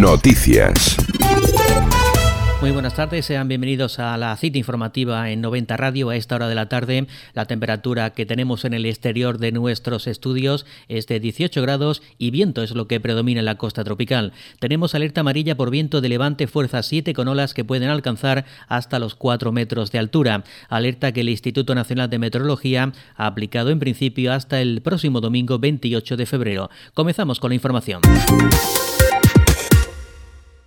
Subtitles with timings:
[0.00, 0.96] Noticias.
[2.62, 6.48] Muy buenas tardes, sean bienvenidos a la cita informativa en 90 Radio a esta hora
[6.48, 7.06] de la tarde.
[7.34, 12.30] La temperatura que tenemos en el exterior de nuestros estudios es de 18 grados y
[12.30, 14.32] viento es lo que predomina en la costa tropical.
[14.58, 18.98] Tenemos alerta amarilla por viento de levante fuerza 7 con olas que pueden alcanzar hasta
[18.98, 20.44] los 4 metros de altura.
[20.70, 25.58] Alerta que el Instituto Nacional de Meteorología ha aplicado en principio hasta el próximo domingo
[25.58, 26.70] 28 de febrero.
[26.94, 28.00] Comenzamos con la información.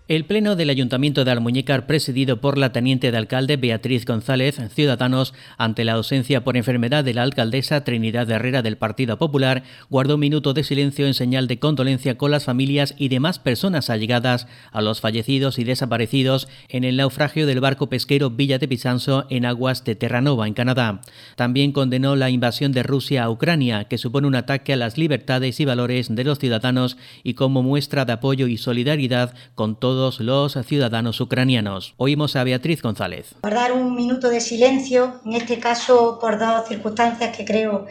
[0.10, 5.34] El Pleno del Ayuntamiento de Almuñécar, presidido por la teniente de alcalde Beatriz González, Ciudadanos,
[5.58, 10.20] ante la ausencia por enfermedad de la alcaldesa Trinidad Herrera del Partido Popular, guardó un
[10.20, 14.82] minuto de silencio en señal de condolencia con las familias y demás personas allegadas a
[14.82, 19.86] los fallecidos y desaparecidos en el naufragio del barco pesquero Villa de Pisanso en aguas
[19.86, 21.00] de Terranova, en Canadá.
[21.38, 25.62] También condenó la invasión de Rusia a Ucrania, que supone un ataque a las libertades
[25.62, 30.58] y valores de los ciudadanos y como muestra de apoyo y solidaridad con todos los
[30.66, 31.94] ciudadanos ucranianos.
[31.98, 33.36] Oímos a Beatriz González.
[33.42, 37.86] Guardar un minuto de silencio, en este caso por dos circunstancias que creo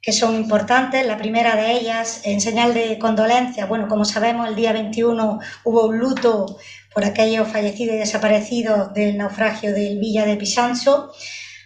[0.00, 1.04] que son importantes.
[1.04, 5.86] La primera de ellas, en señal de condolencia, bueno, como sabemos, el día 21 hubo
[5.86, 6.58] un luto
[6.94, 11.12] por aquellos fallecidos y desaparecidos del naufragio del Villa de Pisanso.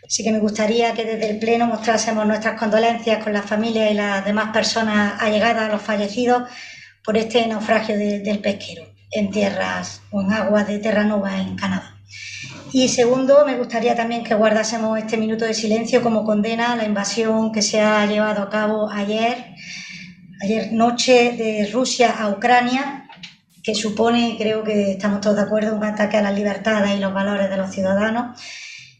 [0.07, 3.95] Así que me gustaría que desde el Pleno mostrásemos nuestras condolencias con la familia y
[3.95, 6.45] las demás personas allegadas a los fallecidos
[7.05, 11.97] por este naufragio del pesquero en tierras o en aguas de Terranova, en Canadá.
[12.73, 16.85] Y segundo, me gustaría también que guardásemos este minuto de silencio como condena a la
[16.85, 19.55] invasión que se ha llevado a cabo ayer,
[20.43, 23.09] ayer noche de Rusia a Ucrania,
[23.63, 27.13] que supone, creo que estamos todos de acuerdo, un ataque a las libertades y los
[27.13, 28.41] valores de los ciudadanos.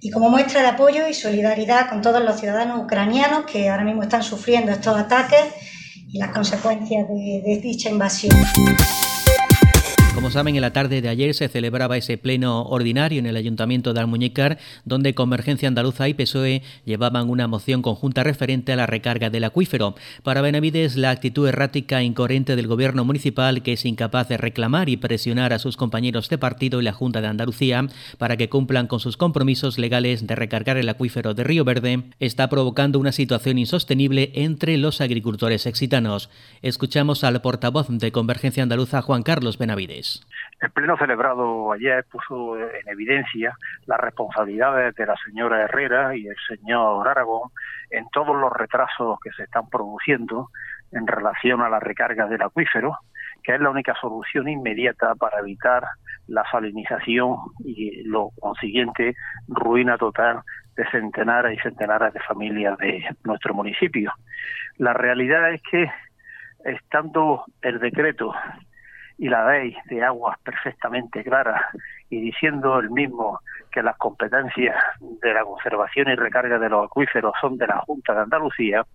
[0.01, 4.03] Y como muestra de apoyo y solidaridad con todos los ciudadanos ucranianos que ahora mismo
[4.03, 5.45] están sufriendo estos ataques
[6.09, 8.37] y las consecuencias de, de dicha invasión.
[10.27, 13.95] Como saben, en la tarde de ayer se celebraba ese pleno ordinario en el Ayuntamiento
[13.95, 19.31] de Almuñécar, donde Convergencia Andaluza y PSOE llevaban una moción conjunta referente a la recarga
[19.31, 19.95] del acuífero.
[20.25, 24.89] Para Benavides, la actitud errática e incoherente del gobierno municipal, que es incapaz de reclamar
[24.89, 27.87] y presionar a sus compañeros de partido y la Junta de Andalucía
[28.19, 32.49] para que cumplan con sus compromisos legales de recargar el acuífero de Río Verde, está
[32.49, 36.31] provocando una situación insostenible entre los agricultores exitanos.
[36.63, 40.16] Escuchamos al portavoz de Convergencia Andaluza, Juan Carlos Benavides.
[40.61, 43.55] El pleno celebrado ayer puso en evidencia
[43.87, 47.51] las responsabilidades de la señora Herrera y el señor Aragón
[47.91, 50.49] en todos los retrasos que se están produciendo
[50.93, 52.97] en relación a la recarga del acuífero,
[53.43, 55.85] que es la única solución inmediata para evitar
[56.27, 59.15] la salinización y lo consiguiente
[59.49, 60.41] ruina total
[60.77, 64.13] de centenares y centenares de familias de nuestro municipio.
[64.79, 65.91] La realidad es que
[66.65, 68.35] estando el decreto
[69.19, 71.69] y la ley de aguas perfectamente clara
[72.11, 73.41] y diciendo el mismo
[73.71, 78.15] que las competencias de la conservación y recarga de los acuíferos son de la Junta
[78.15, 78.87] de Andalucía,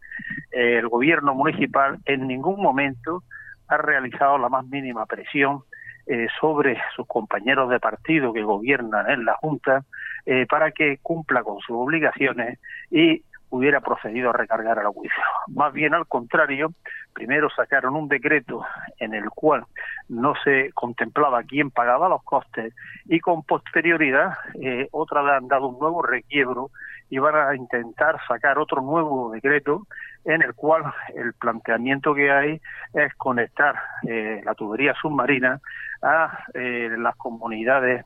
[0.51, 3.23] el gobierno municipal en ningún momento
[3.67, 5.63] ha realizado la más mínima presión
[6.07, 9.83] eh, sobre sus compañeros de partido que gobiernan en la Junta
[10.25, 15.27] eh, para que cumpla con sus obligaciones y hubiera procedido a recargar el acuífero.
[15.47, 16.71] Más bien al contrario,
[17.13, 18.65] primero sacaron un decreto
[18.99, 19.65] en el cual
[20.09, 22.73] no se contemplaba quién pagaba los costes
[23.05, 26.71] y con posterioridad eh, otra vez han dado un nuevo requiebro
[27.09, 29.85] y van a intentar sacar otro nuevo decreto
[30.23, 32.61] en el cual el planteamiento que hay
[32.93, 33.75] es conectar
[34.07, 35.59] eh, la tubería submarina
[36.01, 38.05] a eh, las comunidades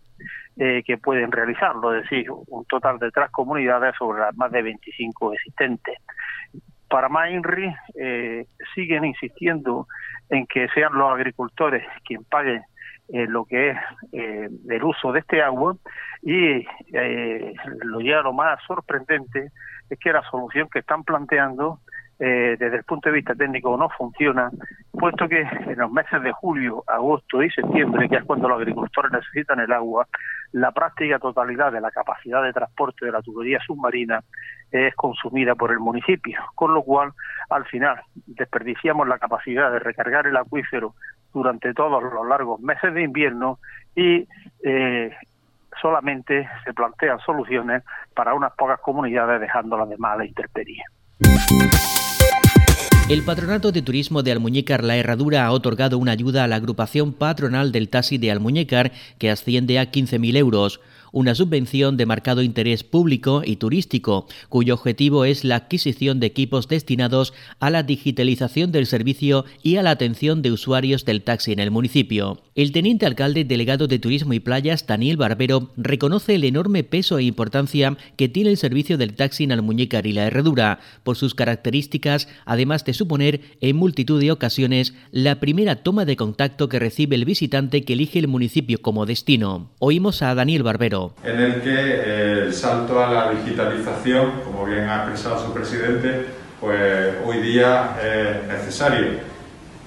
[0.58, 4.62] eh, que pueden realizarlo, es decir, un total de tres comunidades sobre las más de
[4.62, 5.98] 25 existentes.
[6.88, 9.88] Para Mainri eh, siguen insistiendo
[10.30, 12.62] en que sean los agricultores quienes paguen
[13.10, 13.78] eh, lo que es
[14.14, 15.76] eh, el uso de este agua
[16.24, 19.52] y eh, lo ya lo más sorprendente
[19.88, 21.82] es que la solución que están planteando
[22.20, 24.50] eh, desde el punto de vista técnico no funciona,
[24.92, 29.12] puesto que en los meses de julio, agosto y septiembre, que es cuando los agricultores
[29.12, 30.08] necesitan el agua,
[30.54, 34.24] la práctica totalidad de la capacidad de transporte de la tubería submarina
[34.72, 37.12] es consumida por el municipio, con lo cual
[37.50, 40.96] al final desperdiciamos la capacidad de recargar el acuífero
[41.34, 43.60] durante todos los largos meses de invierno
[43.94, 44.28] y
[44.64, 45.12] eh,
[45.82, 47.84] solamente se plantean soluciones
[48.16, 50.84] para unas pocas comunidades dejando las demás a la intemperie.
[53.08, 57.14] El Patronato de Turismo de Almuñécar La Herradura ha otorgado una ayuda a la agrupación
[57.14, 60.80] patronal del taxi de Almuñécar que asciende a 15.000 euros.
[61.16, 66.68] Una subvención de marcado interés público y turístico, cuyo objetivo es la adquisición de equipos
[66.68, 71.60] destinados a la digitalización del servicio y a la atención de usuarios del taxi en
[71.60, 72.42] el municipio.
[72.54, 77.24] El teniente alcalde delegado de Turismo y Playas, Daniel Barbero, reconoce el enorme peso e
[77.24, 82.28] importancia que tiene el servicio del taxi en Almuñécar y la Herradura, por sus características,
[82.46, 87.24] además de suponer en multitud de ocasiones la primera toma de contacto que recibe el
[87.24, 89.72] visitante que elige el municipio como destino.
[89.80, 91.05] Oímos a Daniel Barbero.
[91.24, 96.26] En el que eh, el salto a la digitalización, como bien ha expresado su presidente,
[96.60, 99.20] pues hoy día es necesario.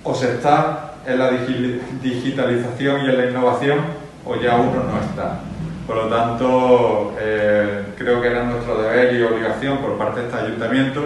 [0.04, 3.78] O se está en la digitalización y en la innovación,
[4.24, 5.40] o ya uno no está.
[5.86, 10.38] Por lo tanto, eh, creo que era nuestro deber y obligación por parte de este
[10.38, 11.00] ayuntamiento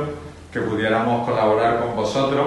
[0.52, 2.46] que pudiéramos colaborar con vosotros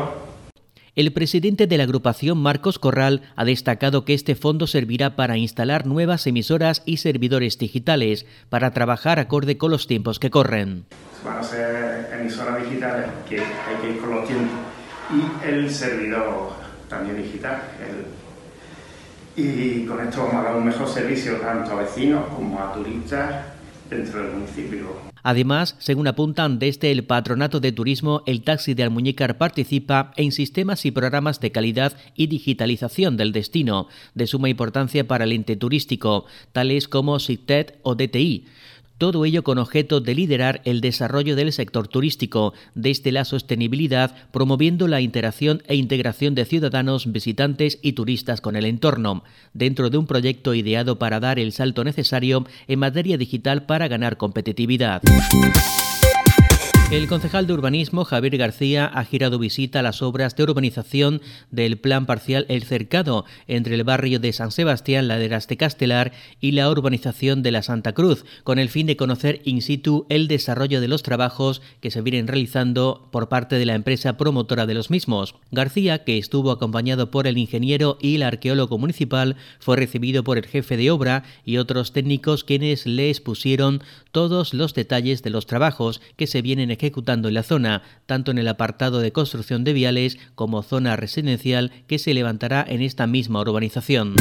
[0.95, 5.85] el presidente de la agrupación, Marcos Corral, ha destacado que este fondo servirá para instalar
[5.85, 10.85] nuevas emisoras y servidores digitales para trabajar acorde con los tiempos que corren.
[11.23, 14.57] Van a ser emisoras digitales que hay que ir con los tiempos
[15.11, 16.53] y el servidor
[16.87, 17.61] también digital.
[19.35, 23.54] y con esto vamos a dar un mejor servicio tanto a vecinos como a turistas
[23.89, 25.15] dentro del municipio.
[25.27, 30.85] Además, según apuntan desde el Patronato de Turismo, el taxi de Almuñécar participa en sistemas
[30.85, 36.25] y programas de calidad y digitalización del destino, de suma importancia para el ente turístico,
[36.51, 38.45] tales como SIGTED o DTI.
[38.97, 44.87] Todo ello con objeto de liderar el desarrollo del sector turístico desde la sostenibilidad, promoviendo
[44.87, 50.07] la interacción e integración de ciudadanos, visitantes y turistas con el entorno, dentro de un
[50.07, 55.01] proyecto ideado para dar el salto necesario en materia digital para ganar competitividad.
[56.91, 61.77] El concejal de urbanismo, Javier García, ha girado visita a las obras de urbanización del
[61.77, 66.69] plan parcial El Cercado entre el barrio de San Sebastián, Laderas de Castelar y la
[66.69, 70.87] urbanización de la Santa Cruz, con el fin de conocer in situ el desarrollo de
[70.87, 75.33] los trabajos que se vienen realizando por parte de la empresa promotora de los mismos.
[75.51, 80.45] García, que estuvo acompañado por el ingeniero y el arqueólogo municipal, fue recibido por el
[80.45, 83.81] jefe de obra y otros técnicos quienes le expusieron
[84.11, 88.37] todos los detalles de los trabajos que se vienen ejecutando en la zona, tanto en
[88.37, 93.41] el apartado de construcción de viales como zona residencial que se levantará en esta misma
[93.41, 94.15] urbanización.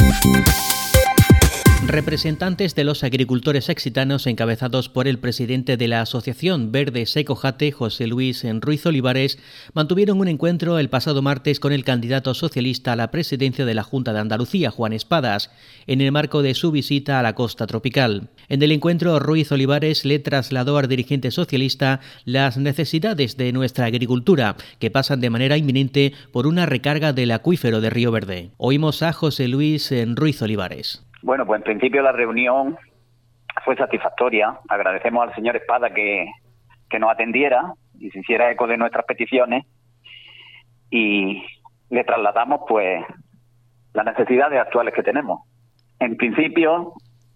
[1.87, 8.07] Representantes de los agricultores exitanos encabezados por el presidente de la Asociación Verde Secojate, José
[8.07, 9.37] Luis Ruiz Olivares,
[9.73, 13.83] mantuvieron un encuentro el pasado martes con el candidato socialista a la presidencia de la
[13.83, 15.51] Junta de Andalucía, Juan Espadas,
[15.85, 18.29] en el marco de su visita a la costa tropical.
[18.49, 24.57] En el encuentro, Ruiz Olivares le trasladó al dirigente socialista las necesidades de nuestra agricultura,
[24.79, 28.49] que pasan de manera inminente por una recarga del acuífero de Río Verde.
[28.57, 31.04] Oímos a José Luis Ruiz Olivares.
[31.25, 32.77] Bueno, pues en principio la reunión
[33.63, 34.59] fue satisfactoria.
[34.69, 36.29] Agradecemos al señor Espada que,
[36.99, 39.65] nos atendiera y se hiciera eco de nuestras peticiones
[40.91, 41.43] y
[41.89, 43.03] le trasladamos pues
[43.93, 45.41] las necesidades actuales que tenemos.
[45.99, 46.93] En principio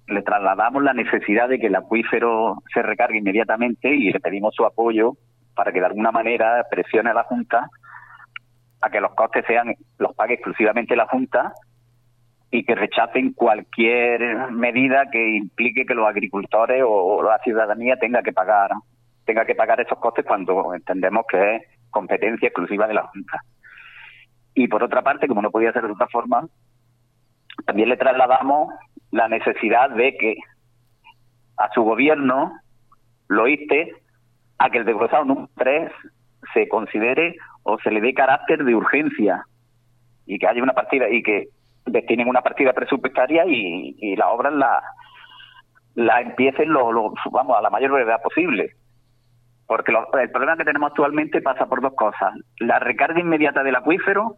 [0.07, 4.65] le trasladamos la necesidad de que el acuífero se recargue inmediatamente y le pedimos su
[4.65, 5.13] apoyo
[5.55, 7.67] para que de alguna manera presione a la Junta
[8.81, 11.53] a que los costes sean los pague exclusivamente la Junta
[12.51, 18.33] y que rechacen cualquier medida que implique que los agricultores o, la ciudadanía tenga que
[18.33, 18.71] pagar
[19.25, 23.43] tenga que pagar esos costes cuando entendemos que es competencia exclusiva de la Junta.
[24.55, 26.47] Y por otra parte, como no podía ser de otra forma,
[27.67, 28.73] también le trasladamos
[29.11, 30.35] la necesidad de que
[31.57, 32.53] a su gobierno
[33.27, 33.93] lo oíste
[34.57, 35.91] a que el desglosado número 3
[36.53, 39.45] se considere o se le dé carácter de urgencia
[40.25, 41.49] y que haya una partida y que
[41.85, 44.81] destinen una partida presupuestaria y, y las obras la,
[45.95, 48.75] la empiecen lo, vamos a la mayor brevedad posible.
[49.67, 52.33] Porque el problema que tenemos actualmente pasa por dos cosas.
[52.59, 54.37] La recarga inmediata del acuífero,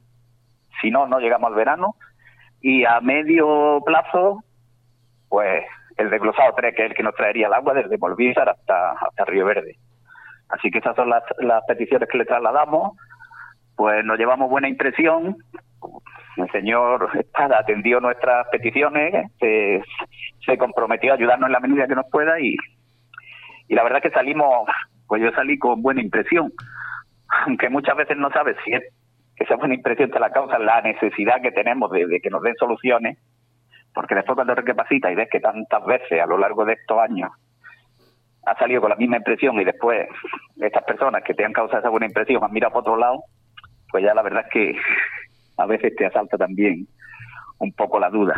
[0.81, 1.95] si no, no llegamos al verano,
[2.61, 4.43] y a medio plazo,
[5.29, 5.63] pues
[5.97, 9.25] el desglosado 3, que es el que nos traería el agua desde Molvízar hasta, hasta
[9.25, 9.77] Río Verde.
[10.49, 12.97] Así que esas son las, las peticiones que le trasladamos.
[13.75, 15.37] Pues nos llevamos buena impresión,
[16.37, 19.81] el señor Espada atendió nuestras peticiones, se,
[20.45, 22.55] se, comprometió a ayudarnos en la medida que nos pueda y,
[23.67, 24.67] y la verdad que salimos,
[25.07, 26.51] pues yo salí con buena impresión,
[27.45, 28.81] aunque muchas veces no sabes si es
[29.35, 32.55] que esa buena impresión te la causa la necesidad que tenemos de, que nos den
[32.55, 33.17] soluciones,
[33.93, 37.29] porque después cuando recapacitas y ves que tantas veces a lo largo de estos años
[38.45, 40.07] ha salido con la misma impresión y después
[40.59, 43.23] estas personas que te han causado esa buena impresión han mirado para otro lado,
[43.91, 44.75] pues ya la verdad es que
[45.61, 46.87] a veces te asalta también
[47.59, 48.33] un poco la duda.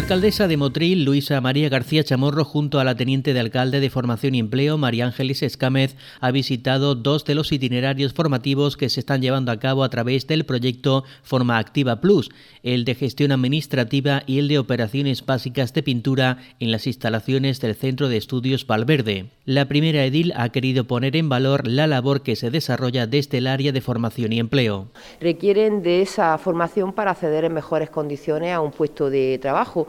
[0.00, 3.90] La alcaldesa de Motril, Luisa María García Chamorro, junto a la teniente de alcalde de
[3.90, 9.00] Formación y Empleo, María Ángeles Escámez, ha visitado dos de los itinerarios formativos que se
[9.00, 12.30] están llevando a cabo a través del proyecto Forma Activa Plus,
[12.62, 17.74] el de gestión administrativa y el de operaciones básicas de pintura en las instalaciones del
[17.74, 19.26] Centro de Estudios Valverde.
[19.44, 23.46] La primera edil ha querido poner en valor la labor que se desarrolla desde el
[23.46, 24.86] área de formación y empleo.
[25.20, 29.88] Requieren de esa formación para acceder en mejores condiciones a un puesto de trabajo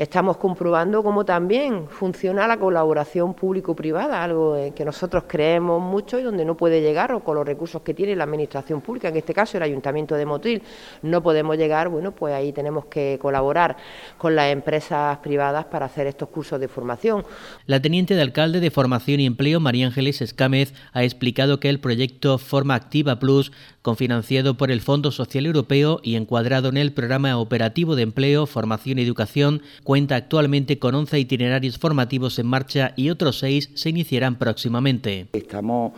[0.00, 6.46] Estamos comprobando cómo también funciona la colaboración público-privada, algo que nosotros creemos mucho y donde
[6.46, 9.58] no puede llegar o con los recursos que tiene la administración pública, en este caso
[9.58, 10.62] el Ayuntamiento de Motril,
[11.02, 13.76] no podemos llegar, bueno, pues ahí tenemos que colaborar
[14.16, 17.22] con las empresas privadas para hacer estos cursos de formación.
[17.66, 21.78] La teniente de alcalde de Formación y Empleo, María Ángeles Escámez, ha explicado que el
[21.78, 23.52] proyecto Forma Activa Plus,
[23.82, 28.98] confinanciado por el Fondo Social Europeo y encuadrado en el Programa Operativo de Empleo, Formación
[28.98, 34.38] y Educación, cuenta actualmente con 11 itinerarios formativos en marcha y otros 6 se iniciarán
[34.38, 35.26] próximamente.
[35.32, 35.94] Estamos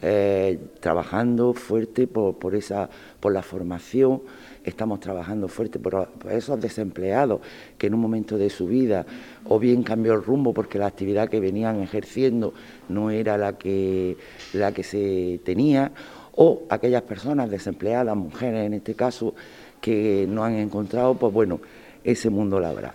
[0.00, 2.88] eh, trabajando fuerte por, esa,
[3.20, 4.22] por la formación,
[4.64, 7.42] estamos trabajando fuerte por, esos desempleados
[7.76, 9.04] que en un momento de su vida
[9.46, 12.54] o bien cambió el rumbo porque la actividad que venían ejerciendo
[12.88, 14.16] no era la que,
[14.54, 15.92] la que se tenía,
[16.32, 19.34] o aquellas personas desempleadas, mujeres en este caso,
[19.82, 21.60] que no han encontrado, pues bueno,
[22.04, 22.94] ese mundo laboral.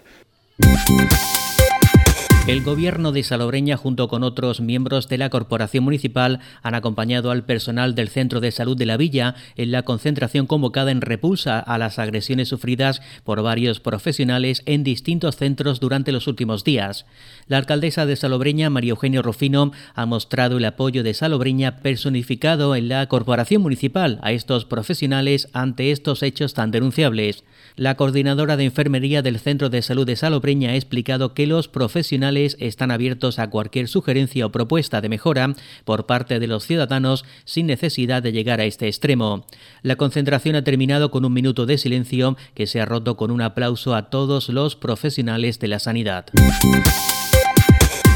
[0.61, 1.38] Thank you.
[2.49, 7.45] El gobierno de Salobreña junto con otros miembros de la corporación municipal han acompañado al
[7.45, 11.77] personal del Centro de Salud de la Villa en la concentración convocada en repulsa a
[11.77, 17.05] las agresiones sufridas por varios profesionales en distintos centros durante los últimos días.
[17.45, 22.89] La alcaldesa de Salobreña, María Eugenia Rufino, ha mostrado el apoyo de Salobreña personificado en
[22.89, 27.43] la corporación municipal a estos profesionales ante estos hechos tan denunciables.
[27.75, 32.38] La coordinadora de enfermería del Centro de Salud de Salobreña ha explicado que los profesionales
[32.45, 35.55] están abiertos a cualquier sugerencia o propuesta de mejora
[35.85, 39.45] por parte de los ciudadanos sin necesidad de llegar a este extremo.
[39.81, 43.41] La concentración ha terminado con un minuto de silencio que se ha roto con un
[43.41, 46.25] aplauso a todos los profesionales de la sanidad.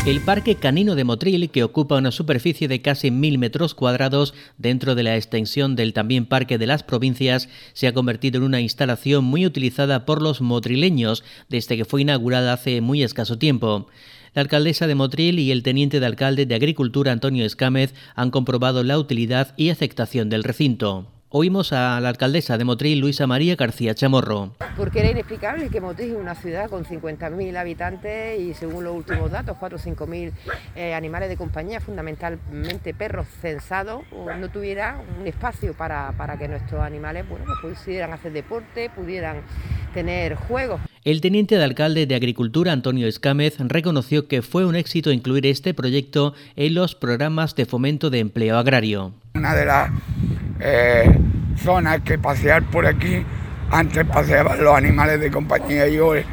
[0.06, 4.96] El Parque Canino de Motril, que ocupa una superficie de casi mil metros cuadrados dentro
[4.96, 9.24] de la extensión del también Parque de las Provincias, se ha convertido en una instalación
[9.24, 13.88] muy utilizada por los motrileños desde que fue inaugurada hace muy escaso tiempo.
[14.34, 18.84] La alcaldesa de Motril y el teniente de alcalde de Agricultura Antonio Escámez han comprobado
[18.84, 21.12] la utilidad y aceptación del recinto.
[21.36, 24.54] Oímos a la alcaldesa de Motril, Luisa María García Chamorro.
[24.78, 29.32] Porque era inexplicable que Motril es una ciudad con 50.000 habitantes y según los últimos
[29.32, 30.32] datos, 4 o 5.000
[30.76, 37.28] eh, animales de compañía, fundamentalmente perros censados, no tuviera un espacio para, que nuestros animales
[37.28, 39.38] bueno, pues pudieran hacer deporte, pudieran
[39.96, 40.82] tener juegos.
[41.04, 45.74] El teniente de alcalde de Agricultura, Antonio Escámez, reconoció que fue un éxito incluir este
[45.74, 49.14] proyecto en los programas de fomento de empleo agrario.
[49.36, 49.90] Una de las
[50.60, 51.12] eh,
[51.58, 53.26] zonas que pasear por aquí.
[53.72, 56.24] Antes paseaban los animales de compañía y hoy,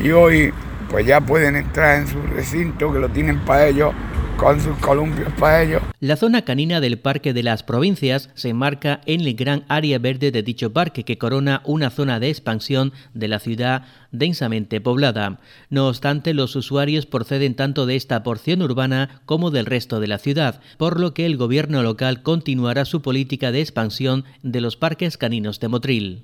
[0.00, 0.54] y hoy
[0.88, 3.92] pues ya pueden entrar en su recinto que lo tienen para ellos
[4.36, 5.82] con sus columpios para ellos.
[6.00, 10.30] La zona canina del Parque de las Provincias se enmarca en el gran área verde
[10.30, 15.40] de dicho parque que corona una zona de expansión de la ciudad densamente poblada.
[15.70, 20.18] No obstante, los usuarios proceden tanto de esta porción urbana como del resto de la
[20.18, 25.16] ciudad, por lo que el gobierno local continuará su política de expansión de los parques
[25.16, 26.22] caninos de Motril.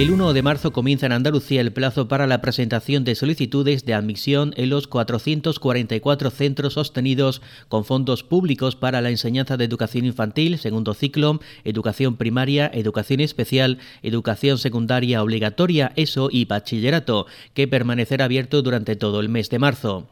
[0.00, 3.92] El 1 de marzo comienza en Andalucía el plazo para la presentación de solicitudes de
[3.92, 10.56] admisión en los 444 centros sostenidos con fondos públicos para la enseñanza de educación infantil,
[10.56, 18.62] segundo ciclo, educación primaria, educación especial, educación secundaria obligatoria, ESO y bachillerato, que permanecerá abierto
[18.62, 20.08] durante todo el mes de marzo.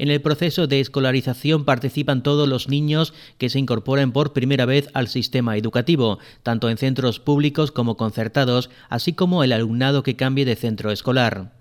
[0.00, 4.88] En el proceso de escolarización participan todos los niños que se incorporen por primera vez
[4.94, 10.46] al sistema educativo, tanto en centros públicos como concertados, así como el alumnado que cambie
[10.46, 11.59] de centro escolar.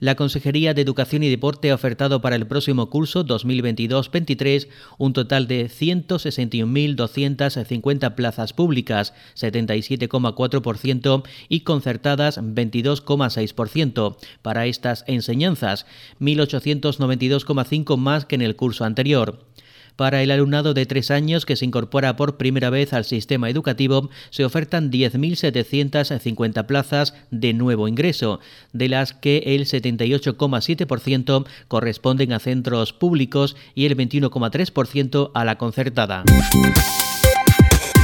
[0.00, 5.48] La Consejería de Educación y Deporte ha ofertado para el próximo curso 2022-23 un total
[5.48, 14.16] de 161.250 plazas públicas, 77,4%, y concertadas 22,6%.
[14.42, 15.86] Para estas enseñanzas,
[16.20, 19.48] 1.892,5 más que en el curso anterior.
[19.98, 24.10] Para el alumnado de tres años que se incorpora por primera vez al sistema educativo,
[24.30, 28.38] se ofertan 10.750 plazas de nuevo ingreso,
[28.72, 36.22] de las que el 78,7% corresponden a centros públicos y el 21,3% a la concertada.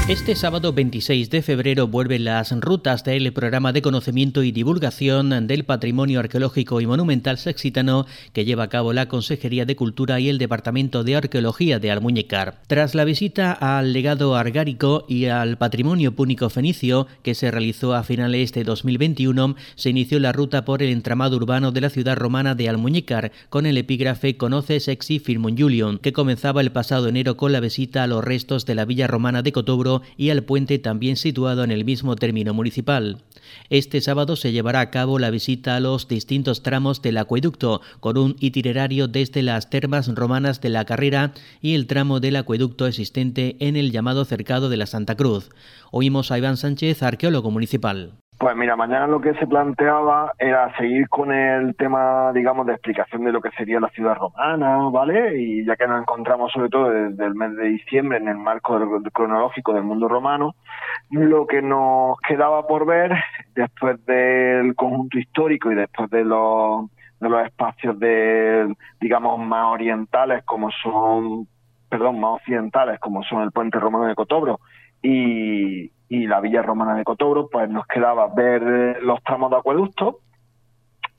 [0.07, 5.65] Este sábado 26 de febrero vuelven las rutas del programa de conocimiento y divulgación del
[5.65, 10.37] patrimonio arqueológico y monumental sexitano que lleva a cabo la Consejería de Cultura y el
[10.37, 12.61] Departamento de Arqueología de Almuñécar.
[12.67, 18.03] Tras la visita al legado argárico y al patrimonio púnico fenicio que se realizó a
[18.03, 22.55] finales de 2021, se inició la ruta por el entramado urbano de la ciudad romana
[22.55, 27.53] de Almuñécar con el epígrafe Conoce Sexi Firmon Julion, que comenzaba el pasado enero con
[27.53, 31.17] la visita a los restos de la villa romana de Cotobro y al puente también
[31.17, 33.23] situado en el mismo término municipal.
[33.71, 38.17] Este sábado se llevará a cabo la visita a los distintos tramos del acueducto, con
[38.19, 43.57] un itinerario desde las termas romanas de la carrera y el tramo del acueducto existente
[43.61, 45.51] en el llamado cercado de la Santa Cruz.
[45.91, 48.15] Oímos a Iván Sánchez, arqueólogo municipal.
[48.37, 53.25] Pues mira, mañana lo que se planteaba era seguir con el tema, digamos, de explicación
[53.25, 55.41] de lo que sería la ciudad romana, ¿vale?
[55.41, 58.77] Y ya que nos encontramos sobre todo desde el mes de diciembre en el marco
[59.13, 60.57] cronológico del mundo romano,
[61.11, 63.13] lo que nos quedaba por ver
[63.55, 70.43] después del conjunto histórico y después de los, de los espacios de, digamos, más orientales
[70.45, 71.47] como son,
[71.89, 74.59] perdón, más occidentales como son el puente romano de Cotobro
[75.03, 79.57] y, y la Villa Romana de Cotobro, pues nos quedaba ver eh, los tramos de
[79.57, 80.21] acueducto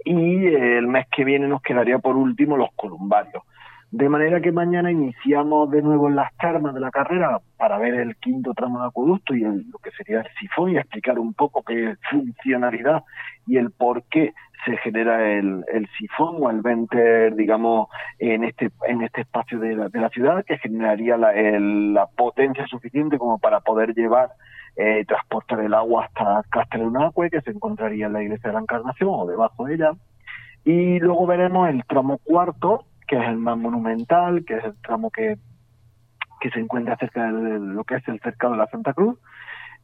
[0.04, 3.44] y eh, el mes que viene nos quedaría por último los columbarios.
[3.92, 7.94] De manera que mañana iniciamos de nuevo en las termas de la carrera para ver
[7.94, 11.64] el quinto tramo de acueducto y lo que sería el sifón y explicar un poco
[11.64, 13.04] qué funcionalidad
[13.48, 14.34] y el por qué
[14.66, 15.64] se genera el,
[15.98, 17.88] sifón o el venter, digamos,
[18.20, 23.38] en este en este espacio de la, ciudad que generaría la, la potencia suficiente como
[23.38, 24.32] para poder llevar
[24.76, 29.10] eh, transportar el agua hasta Castelunacue, que se encontraría en la iglesia de la Encarnación
[29.12, 29.92] o debajo de ella.
[30.64, 35.12] Y luego veremos el tramo cuarto, que es el más monumental, que es el tramo
[35.12, 35.38] que,
[36.42, 39.18] que se encuentra cerca de lo que es el cercado de la Santa Cruz.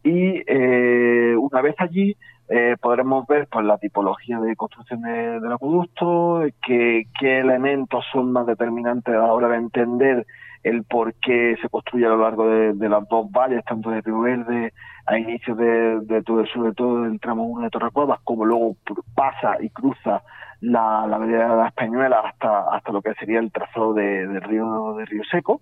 [0.04, 2.18] Y eh, una vez allí
[2.50, 8.46] eh, podremos ver pues, la tipología de construcción del acueducto, qué, qué elementos son más
[8.46, 10.26] determinantes a la hora de entender
[10.64, 14.22] el por qué se construye a lo largo de, las dos valles, tanto de Río
[14.22, 14.74] Verde
[15.06, 18.76] a inicios de, todo, sobre todo del tramo 1 de Torrecuevas, como luego
[19.16, 20.22] pasa y cruza
[20.62, 25.06] la, la de las Peñuelas hasta, hasta lo que sería el trazado del río de
[25.06, 25.62] Río Seco.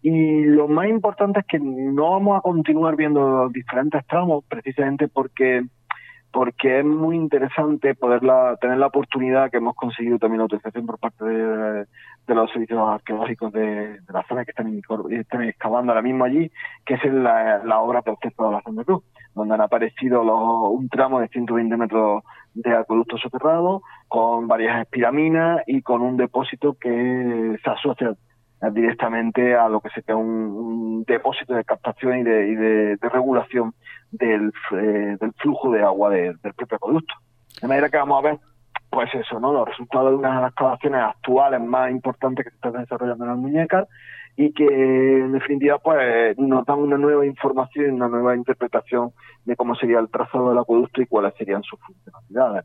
[0.00, 5.64] Y lo más importante es que no vamos a continuar viendo diferentes tramos, precisamente porque
[6.30, 10.98] porque es muy interesante poderla tener la oportunidad que hemos conseguido también la autorización por
[10.98, 11.86] parte de,
[12.34, 16.50] los servicios arqueológicos de, la zona que están, están, excavando ahora mismo allí,
[16.84, 19.02] que es la, la obra Proceso de la Santa Cruz,
[19.34, 20.22] donde han aparecido
[20.70, 22.22] un tramo de 120 metros
[22.54, 28.14] de acueducto soterrado, con varias espiraminas y con un depósito que se asocia
[28.72, 33.72] directamente a lo que sería un, depósito de captación y de, regulación
[34.10, 37.14] del, eh, del, flujo de agua del propio acueducto.
[37.62, 38.38] De manera que vamos a ver,
[38.90, 39.52] pues eso, ¿no?
[39.52, 43.30] Los resultados de una de las excavaciones actuales más importantes que se están desarrollando en
[43.30, 43.88] las muñecas
[44.36, 49.10] y que en definitiva pues nos dan una nueva información y una nueva interpretación
[49.44, 52.62] de cómo sería el trazado del acueducto y cuáles serían sus funcionalidades.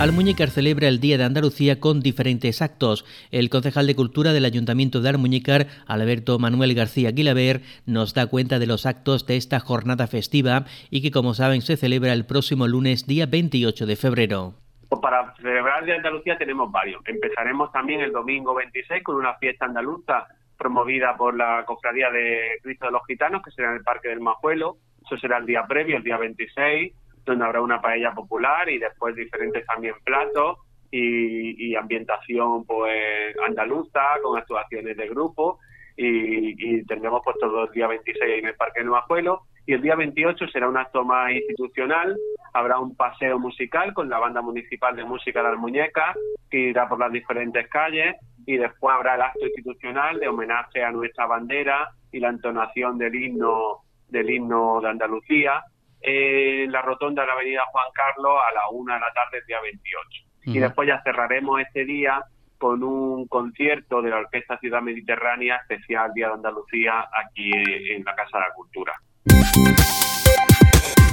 [0.00, 3.04] Almuñécar celebra el Día de Andalucía con diferentes actos.
[3.30, 8.58] El concejal de Cultura del Ayuntamiento de Almuñécar, Alberto Manuel García Guilaber, nos da cuenta
[8.58, 12.66] de los actos de esta jornada festiva y que, como saben, se celebra el próximo
[12.66, 14.54] lunes, día 28 de febrero.
[14.88, 17.00] Pues para celebrar el Día de Andalucía tenemos varios.
[17.06, 20.26] Empezaremos también el domingo 26 con una fiesta andaluza
[20.58, 24.20] promovida por la Cofradía de Cristo de los Gitanos, que será en el Parque del
[24.20, 24.76] Majuelo.
[25.06, 26.92] Eso será el día previo, el día 26
[27.24, 30.58] donde habrá una paella popular y después diferentes también platos
[30.90, 35.58] y, ambientación pues andaluza con actuaciones de grupo
[35.96, 39.96] y, tendremos pues todo el día 26 en el Parque de Nuevajuelo y el día
[39.96, 42.16] 28 será un acto más institucional,
[42.52, 46.16] habrá un paseo musical con la banda municipal de música de las muñecas
[46.50, 48.14] que irá por las diferentes calles.
[48.46, 53.14] Y después habrá el acto institucional de homenaje a nuestra bandera y la entonación del
[53.14, 55.64] himno del himno de Andalucía
[56.06, 59.46] en la rotonda de la avenida Juan Carlos a la una de la tarde el
[59.46, 60.08] día 28.
[60.46, 62.22] Y después ya cerraremos este día
[62.58, 67.50] con un concierto de la Orquesta Ciudad Mediterránea especial Día de Andalucía aquí
[67.90, 70.03] en la Casa de la Cultura.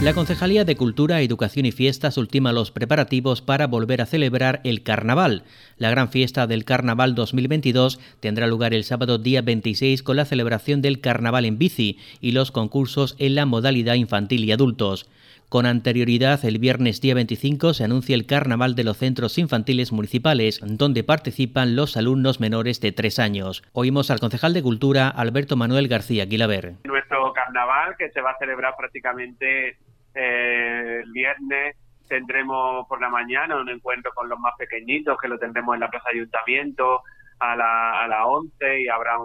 [0.01, 4.81] La Concejalía de Cultura, Educación y Fiestas ultima los preparativos para volver a celebrar el
[4.81, 5.43] Carnaval.
[5.77, 10.81] La gran fiesta del Carnaval 2022 tendrá lugar el sábado día 26 con la celebración
[10.81, 15.07] del Carnaval en bici y los concursos en la modalidad infantil y adultos.
[15.49, 20.61] Con anterioridad, el viernes día 25 se anuncia el Carnaval de los Centros Infantiles Municipales,
[20.63, 23.61] donde participan los alumnos menores de tres años.
[23.73, 26.75] Oímos al concejal de Cultura, Alberto Manuel García Guilaber.
[26.85, 29.77] Nuestro carnaval, que se va a celebrar prácticamente
[30.15, 31.75] eh, el viernes,
[32.07, 35.89] tendremos por la mañana un encuentro con los más pequeñitos, que lo tendremos en la
[35.89, 37.01] Plaza Ayuntamiento
[37.39, 39.17] a, la, a las 11 y habrá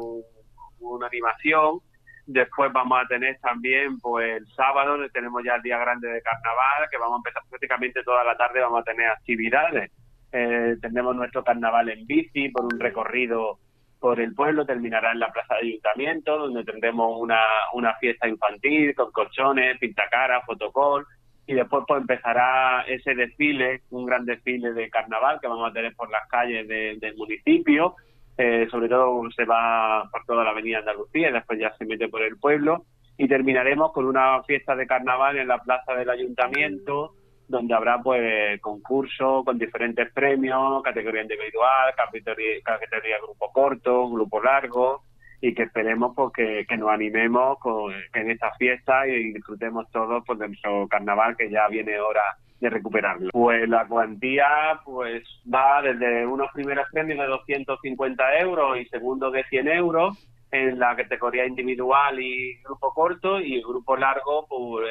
[0.80, 1.80] una animación
[2.26, 6.88] Después vamos a tener también, pues el sábado tenemos ya el día grande de carnaval,
[6.90, 9.92] que vamos a empezar prácticamente toda la tarde, vamos a tener actividades.
[10.32, 13.60] Eh, tendremos nuestro carnaval en bici por un recorrido
[14.00, 17.40] por el pueblo, terminará en la plaza de ayuntamiento, donde tendremos una,
[17.72, 21.06] una fiesta infantil con colchones, pintacaras, fotocol,
[21.46, 25.94] y después pues empezará ese desfile, un gran desfile de carnaval que vamos a tener
[25.94, 27.94] por las calles del municipio,
[28.36, 32.08] eh, sobre todo se va por toda la avenida Andalucía y después ya se mete
[32.08, 32.84] por el pueblo.
[33.16, 37.14] Y terminaremos con una fiesta de carnaval en la plaza del ayuntamiento
[37.48, 45.02] donde habrá pues concursos con diferentes premios, categoría individual, categoría, categoría grupo corto, grupo largo
[45.40, 46.32] y que esperemos pues,
[46.66, 51.50] que, nos animemos con, en esta fiesta y disfrutemos todos pues, de nuestro carnaval que
[51.50, 53.30] ya viene hora de recuperarlo.
[53.32, 59.44] Pues la cuantía pues va desde unos primeros premios de 250 euros y segundos de
[59.44, 64.88] 100 euros en la categoría individual y grupo corto y el grupo largo pues,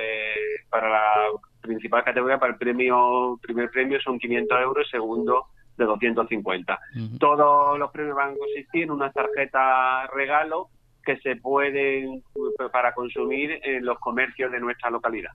[0.69, 1.13] para la
[1.61, 6.79] principal categoría para el premio primer premio son 500 euros segundo de 250.
[7.19, 10.69] Todos los premios van a consistir en una tarjeta regalo
[11.03, 12.23] que se pueden
[12.71, 15.31] para consumir en los comercios de nuestra localidad.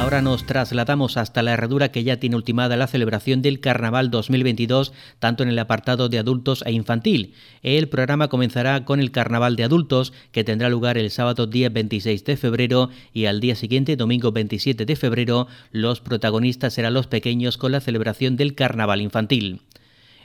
[0.00, 4.94] Ahora nos trasladamos hasta la herradura que ya tiene ultimada la celebración del Carnaval 2022,
[5.18, 7.34] tanto en el apartado de adultos e infantil.
[7.62, 12.24] El programa comenzará con el Carnaval de adultos, que tendrá lugar el sábado día 26
[12.24, 17.58] de febrero y al día siguiente, domingo 27 de febrero, los protagonistas serán los pequeños
[17.58, 19.60] con la celebración del Carnaval infantil.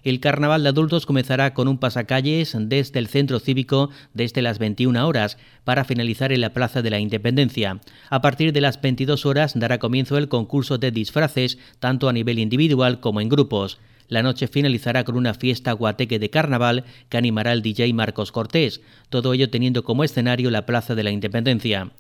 [0.05, 5.07] El carnaval de adultos comenzará con un pasacalles desde el centro cívico desde las 21
[5.07, 7.81] horas para finalizar en la Plaza de la Independencia.
[8.11, 12.37] A partir de las 22 horas dará comienzo el concurso de disfraces, tanto a nivel
[12.37, 13.79] individual como en grupos.
[14.07, 18.81] La noche finalizará con una fiesta guateque de carnaval que animará el DJ Marcos Cortés,
[19.09, 21.93] todo ello teniendo como escenario la Plaza de la Independencia.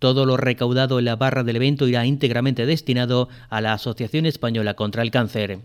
[0.00, 4.74] Todo lo recaudado en la barra del evento irá íntegramente destinado a la Asociación Española
[4.74, 5.60] contra el Cáncer.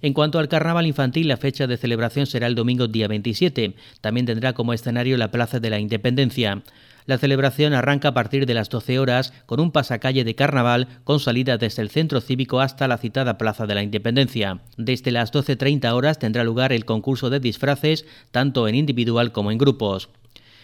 [0.00, 3.74] En cuanto al carnaval infantil, la fecha de celebración será el domingo día 27.
[4.00, 6.62] También tendrá como escenario la Plaza de la Independencia.
[7.06, 11.20] La celebración arranca a partir de las 12 horas con un pasacalle de carnaval con
[11.20, 14.60] salida desde el centro cívico hasta la citada Plaza de la Independencia.
[14.76, 19.56] Desde las 12.30 horas tendrá lugar el concurso de disfraces, tanto en individual como en
[19.56, 20.10] grupos.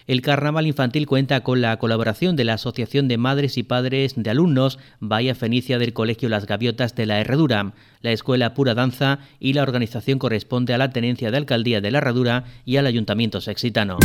[0.07, 4.29] El carnaval infantil cuenta con la colaboración de la Asociación de Madres y Padres de
[4.29, 9.55] Alumnos Bahía Fenicia del Colegio Las Gaviotas de la Herradura, la Escuela Pura Danza y
[9.55, 13.99] la organización corresponde a la Tenencia de Alcaldía de la Herradura y al Ayuntamiento Sexitano.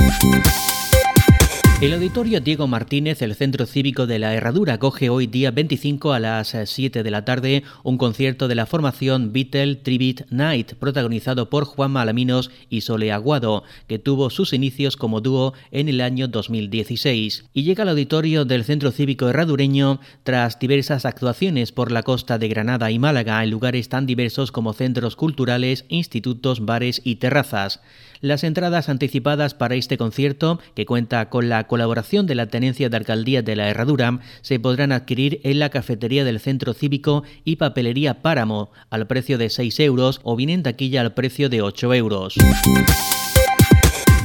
[1.81, 6.19] El auditorio Diego Martínez, el Centro Cívico de la Herradura, acoge hoy día 25 a
[6.19, 11.63] las 7 de la tarde un concierto de la formación Beatle Tribute Night, protagonizado por
[11.63, 17.45] Juan Malaminos y Sole Aguado, que tuvo sus inicios como dúo en el año 2016.
[17.53, 22.49] Y llega al auditorio del Centro Cívico Herradureño tras diversas actuaciones por la costa de
[22.49, 27.79] Granada y Málaga en lugares tan diversos como centros culturales, institutos, bares y terrazas.
[28.21, 32.97] Las entradas anticipadas para este concierto, que cuenta con la colaboración de la Tenencia de
[32.97, 38.21] Alcaldía de la Herradura, se podrán adquirir en la cafetería del Centro Cívico y Papelería
[38.21, 42.35] Páramo, al precio de 6 euros o bien en taquilla al precio de 8 euros.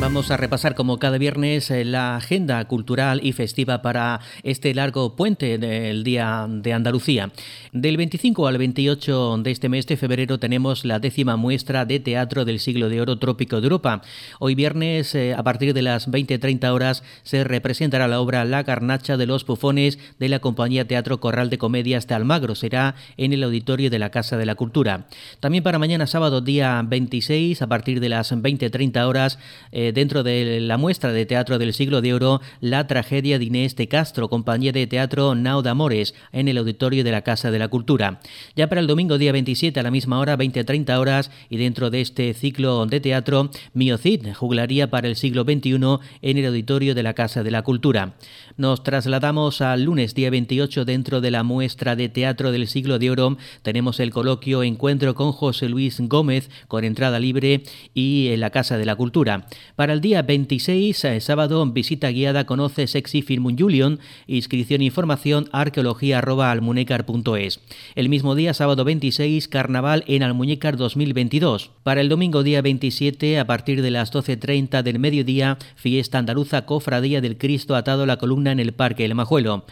[0.04, 5.16] Vamos a repasar como cada viernes eh, la agenda cultural y festiva para este largo
[5.16, 7.30] puente del Día de Andalucía.
[7.72, 12.44] Del 25 al 28 de este mes de febrero tenemos la décima muestra de teatro
[12.44, 14.02] del siglo de oro trópico de Europa.
[14.40, 19.16] Hoy viernes eh, a partir de las 20-30 horas se representará la obra La Garnacha
[19.16, 22.54] de los Bufones de la compañía Teatro Corral de Comedias de Almagro.
[22.54, 25.06] Será en el auditorio de la Casa de la Cultura.
[25.40, 29.38] También para mañana sábado día 26 a partir de las 20-30 horas
[29.72, 33.76] eh, dentro de la muestra de teatro del siglo de oro La tragedia de Inés
[33.76, 37.58] de Castro, compañía de teatro Nao de Amores, en el auditorio de la Casa de
[37.58, 38.20] la Cultura.
[38.56, 42.00] Ya para el domingo día 27 a la misma hora, 20-30 horas, y dentro de
[42.00, 45.74] este ciclo de teatro, Miocid, juglaría para el siglo XXI
[46.22, 48.14] en el auditorio de la Casa de la Cultura.
[48.56, 53.10] Nos trasladamos al lunes día 28 dentro de la muestra de teatro del siglo de
[53.10, 53.36] oro.
[53.62, 57.62] Tenemos el coloquio Encuentro con José Luis Gómez con entrada libre
[57.94, 59.46] y en la Casa de la Cultura.
[59.76, 65.48] Para el día 26, eh, sábado, visita guiada conoce Sexy Film Julian, inscripción e información
[65.50, 67.60] arqueología.almunecar.es.
[67.96, 71.72] El mismo día, sábado 26, carnaval en Almuñécar 2022.
[71.82, 77.20] Para el domingo día 27, a partir de las 12.30 del mediodía, fiesta andaluza Cofradía
[77.20, 79.64] del Cristo atado a la columna en el Parque El Majuelo.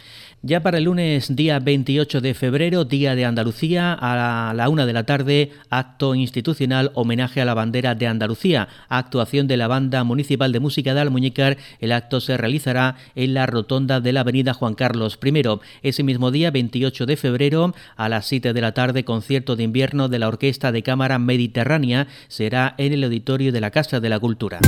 [0.45, 4.91] Ya para el lunes día 28 de febrero, Día de Andalucía, a la una de
[4.91, 10.51] la tarde, acto institucional homenaje a la bandera de Andalucía, actuación de la Banda Municipal
[10.51, 11.55] de Música de Almuñécar.
[11.79, 15.43] El acto se realizará en la rotonda de la Avenida Juan Carlos I.
[15.81, 20.09] Ese mismo día, 28 de febrero, a las 7 de la tarde, concierto de invierno
[20.09, 24.19] de la Orquesta de Cámara Mediterránea, será en el auditorio de la Casa de la
[24.19, 24.59] Cultura.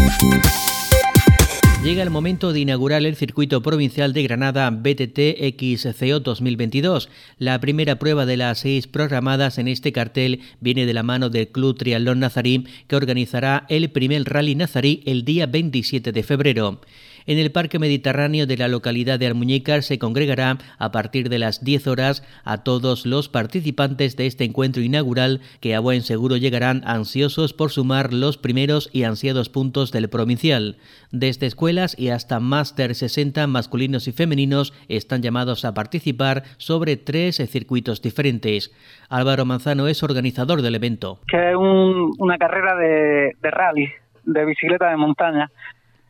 [1.85, 5.19] Llega el momento de inaugurar el circuito provincial de Granada BTT
[5.55, 7.09] XCO 2022.
[7.37, 11.49] La primera prueba de las seis programadas en este cartel viene de la mano del
[11.49, 16.81] Club Triatlón Nazarí, que organizará el primer rally nazarí el día 27 de febrero.
[17.27, 21.63] En el Parque Mediterráneo de la localidad de Almuñécar se congregará a partir de las
[21.63, 26.83] 10 horas a todos los participantes de este encuentro inaugural que a buen seguro llegarán
[26.85, 30.77] ansiosos por sumar los primeros y ansiados puntos del provincial.
[31.11, 37.37] Desde escuelas y hasta Máster 60 masculinos y femeninos están llamados a participar sobre tres
[37.37, 38.71] circuitos diferentes.
[39.09, 41.21] Álvaro Manzano es organizador del evento.
[41.27, 43.89] Que es una carrera de, de rally,
[44.25, 45.49] de bicicleta de montaña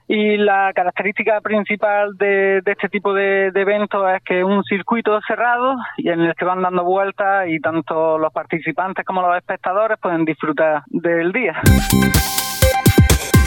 [0.08, 5.20] y la característica principal de, este tipo de, de, eventos es que es un circuito
[5.28, 9.98] cerrado y en el que van dando vueltas y tanto los participantes como los espectadores
[10.00, 11.60] pueden disfrutar del día.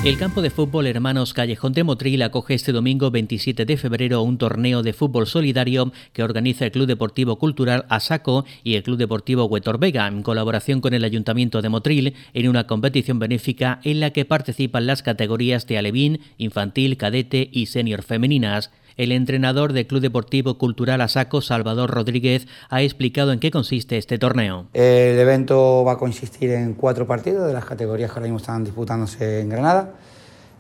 [0.09, 4.39] El campo de fútbol Hermanos Callejón de Motril acoge este domingo 27 de febrero un
[4.39, 9.45] torneo de fútbol solidario que organiza el Club Deportivo Cultural Asaco y el Club Deportivo
[9.45, 14.11] Huetor Vega en colaboración con el Ayuntamiento de Motril en una competición benéfica en la
[14.11, 18.71] que participan las categorías de alevín, infantil, cadete y senior femeninas.
[18.99, 24.19] El entrenador del Club Deportivo Cultural Asaco, Salvador Rodríguez, ha explicado en qué consiste este
[24.19, 24.67] torneo.
[24.75, 28.65] El evento va a consistir en cuatro partidos de las categorías que ahora mismo están
[28.65, 29.95] disputándose en Granada.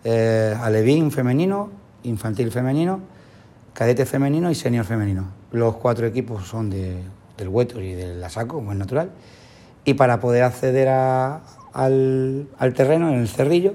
[0.04, 1.70] Eh, alevín femenino,
[2.04, 3.00] infantil femenino,
[3.72, 5.32] cadete femenino y senior femenino.
[5.50, 9.10] Los cuatro equipos son del Huetor y del Asaco, como es natural.
[9.84, 12.46] Y para poder acceder al,
[12.76, 13.74] terreno, en el cerrillo,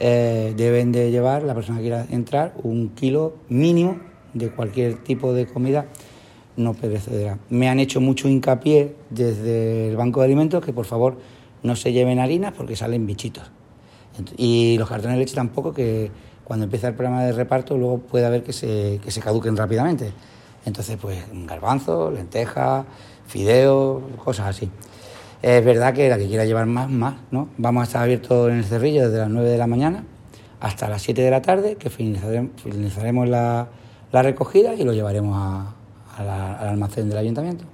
[0.00, 3.98] eh, deben de llevar, la persona que quiera entrar, un kilo mínimo
[4.32, 5.86] de cualquier tipo de comida
[6.56, 7.38] no perecedera.
[7.50, 11.18] Me han hecho mucho hincapié desde el Banco de Alimentos que por favor
[11.62, 13.50] no se lleven harinas porque salen bichitos.
[14.36, 16.10] Y los cartones de leche tampoco, que
[16.44, 20.12] cuando empieza el programa de reparto luego puede haber que se, que se caduquen rápidamente.
[20.64, 22.84] Entonces, pues garbanzo, lentejas,
[23.26, 24.70] fideos, cosas así.
[25.42, 27.48] Es verdad que la que quiera llevar más, más, ¿no?
[27.56, 30.04] Vamos a estar abiertos en el cerrillo desde las 9 de la mañana
[30.60, 33.68] hasta las 7 de la tarde, que finalizaremos, la,
[34.12, 35.66] recogida y lo llevaremos
[36.18, 36.28] al
[36.68, 37.64] almacén del ayuntamiento.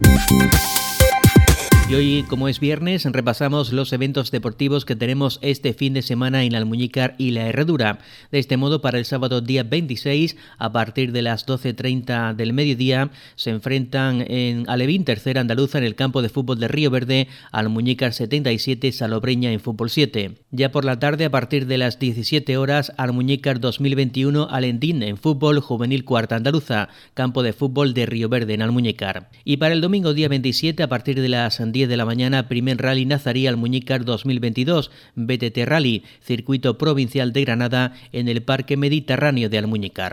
[1.89, 6.43] Y hoy, como es viernes, repasamos los eventos deportivos que tenemos este fin de semana
[6.43, 8.01] en Almuñícar y La Herradura.
[8.33, 13.13] De este modo, para el sábado día 26, a partir de las 12.30 del mediodía,
[13.37, 18.15] se enfrentan en Alevín, tercera andaluza, en el campo de fútbol de Río Verde, Almuñícar
[18.15, 20.39] 77, Salobreña en fútbol 7.
[20.51, 25.61] Ya por la tarde, a partir de las 17 horas, Almuñícar 2021, Alendín en fútbol
[25.61, 29.31] juvenil cuarta andaluza, campo de fútbol de Río Verde en Almuñícar.
[29.45, 32.79] Y para el domingo día 27, a partir de las 10 de la mañana, primer
[32.79, 39.59] rally Nazarí Almuñícar 2022, BTT Rally, circuito provincial de Granada en el Parque Mediterráneo de
[39.59, 40.13] Almuñícar.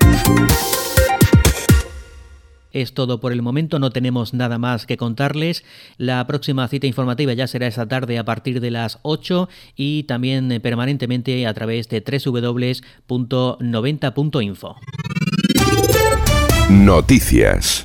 [2.73, 5.63] Es todo por el momento, no tenemos nada más que contarles.
[5.97, 9.47] La próxima cita informativa ya será esta tarde a partir de las 8
[9.78, 14.76] y también permanentemente a través de www.90.info.
[16.69, 17.82] Noticias.